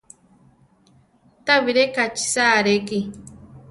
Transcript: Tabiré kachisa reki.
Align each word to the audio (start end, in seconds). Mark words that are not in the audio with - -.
Tabiré 1.45 1.83
kachisa 1.95 2.45
reki. 2.65 2.99